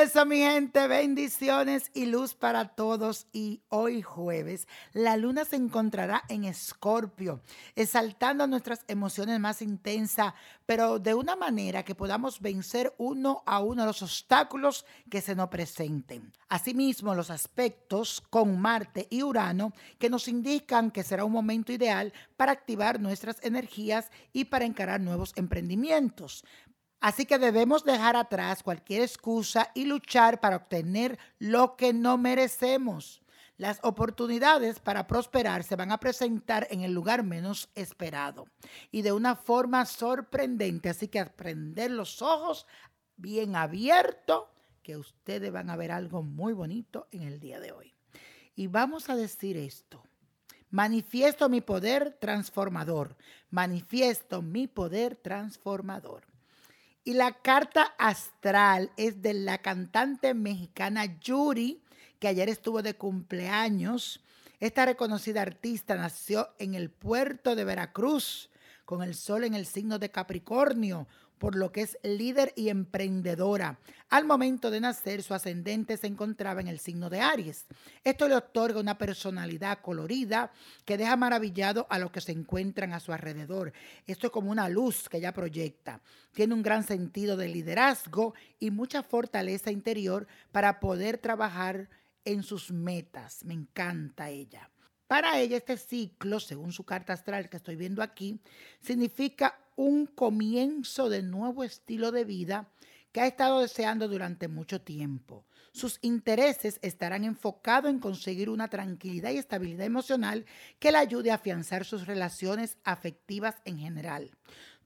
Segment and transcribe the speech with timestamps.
[0.00, 3.26] Eso, mi gente, bendiciones y luz para todos.
[3.32, 7.40] Y hoy jueves, la luna se encontrará en Escorpio,
[7.74, 10.34] exaltando nuestras emociones más intensas,
[10.66, 15.48] pero de una manera que podamos vencer uno a uno los obstáculos que se nos
[15.48, 16.32] presenten.
[16.48, 22.12] Asimismo, los aspectos con Marte y Urano que nos indican que será un momento ideal
[22.36, 26.44] para activar nuestras energías y para encarar nuevos emprendimientos.
[27.00, 33.22] Así que debemos dejar atrás cualquier excusa y luchar para obtener lo que no merecemos.
[33.56, 38.46] Las oportunidades para prosperar se van a presentar en el lugar menos esperado
[38.92, 40.88] y de una forma sorprendente.
[40.88, 42.66] Así que aprender los ojos
[43.16, 44.44] bien abiertos,
[44.82, 47.94] que ustedes van a ver algo muy bonito en el día de hoy.
[48.54, 50.02] Y vamos a decir esto.
[50.70, 53.16] Manifiesto mi poder transformador.
[53.50, 56.24] Manifiesto mi poder transformador.
[57.04, 61.82] Y la carta astral es de la cantante mexicana Yuri,
[62.18, 64.22] que ayer estuvo de cumpleaños.
[64.60, 68.50] Esta reconocida artista nació en el puerto de Veracruz,
[68.88, 73.78] con el sol en el signo de Capricornio, por lo que es líder y emprendedora.
[74.08, 77.66] Al momento de nacer, su ascendente se encontraba en el signo de Aries.
[78.02, 80.52] Esto le otorga una personalidad colorida
[80.86, 83.74] que deja maravillado a los que se encuentran a su alrededor.
[84.06, 86.00] Esto es como una luz que ella proyecta.
[86.32, 91.90] Tiene un gran sentido de liderazgo y mucha fortaleza interior para poder trabajar
[92.24, 93.44] en sus metas.
[93.44, 94.70] Me encanta ella.
[95.08, 98.38] Para ella este ciclo, según su carta astral que estoy viendo aquí,
[98.80, 102.68] significa un comienzo de nuevo estilo de vida
[103.10, 105.46] que ha estado deseando durante mucho tiempo.
[105.72, 110.44] Sus intereses estarán enfocados en conseguir una tranquilidad y estabilidad emocional
[110.78, 114.30] que le ayude a afianzar sus relaciones afectivas en general.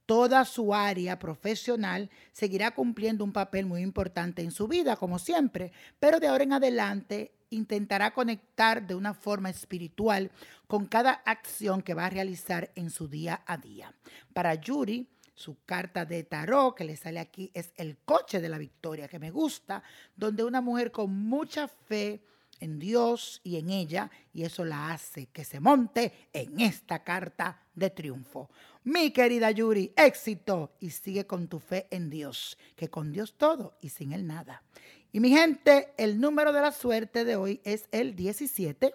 [0.06, 5.72] Toda su área profesional seguirá cumpliendo un papel muy importante en su vida, como siempre,
[6.00, 10.30] pero de ahora en adelante intentará conectar de una forma espiritual
[10.66, 13.94] con cada acción que va a realizar en su día a día.
[14.32, 18.58] Para Yuri, su carta de tarot que le sale aquí es el coche de la
[18.58, 19.82] victoria, que me gusta,
[20.16, 22.22] donde una mujer con mucha fe
[22.62, 27.60] en Dios y en ella, y eso la hace que se monte en esta carta
[27.74, 28.50] de triunfo.
[28.84, 33.76] Mi querida Yuri, éxito y sigue con tu fe en Dios, que con Dios todo
[33.80, 34.62] y sin Él nada.
[35.10, 38.94] Y mi gente, el número de la suerte de hoy es el 17,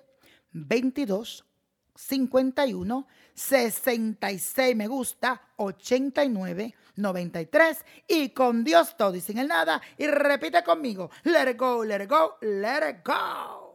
[0.53, 1.45] 22,
[1.97, 9.81] 51, 66 me gusta, 89, 93 y con Dios todo y sin el nada.
[9.97, 13.66] Y repite conmigo, let it go, let it go, let it go.